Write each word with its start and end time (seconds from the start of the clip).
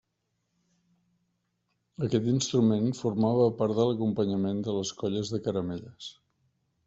Aquest 2.07 2.29
instrument 2.31 2.97
formava 3.01 3.45
part 3.61 3.77
de 3.81 3.87
l'acompanyament 3.89 4.65
de 4.69 4.77
les 4.81 4.95
colles 5.03 5.33
de 5.35 5.43
caramelles. 5.49 6.09